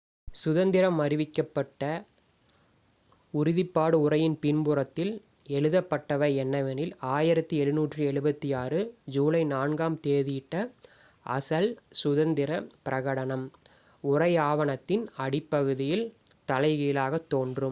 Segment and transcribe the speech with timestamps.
[0.35, 1.81] "சுதந்திரம் அறிவிக்கப்பட்ட
[3.33, 5.11] உறுதிப்பாட்டு உரையின் பின்புறத்தில்
[5.49, 8.81] எழுதப்பட்டவை என்னவெனில் "1776
[9.07, 10.55] ஜூலை 4-ஆம் தேதியிட்ட
[11.25, 11.69] அசல்
[12.01, 12.51] சுதந்திர
[12.85, 13.45] பிரகடனம்"".
[14.03, 16.05] உரை ஆவணத்தின் அடிப்பகுதியில்
[16.47, 17.57] தலைகீழாகத் தோன்றும்.